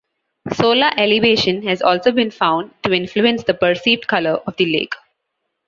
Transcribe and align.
Solar 0.53 0.89
elevation 0.97 1.61
has 1.67 1.83
also 1.83 2.11
been 2.11 2.31
found 2.31 2.71
to 2.81 2.91
influence 2.91 3.43
the 3.43 3.53
perceived 3.53 4.07
colour 4.07 4.41
of 4.47 4.57
the 4.57 4.65
lake. 4.65 4.95